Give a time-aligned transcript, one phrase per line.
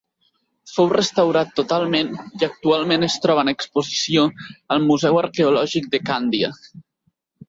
[0.75, 2.07] Fou restaurat totalment
[2.39, 4.23] i actualment es troba en exposició
[4.77, 6.51] al Museu Arqueològic de Càndia.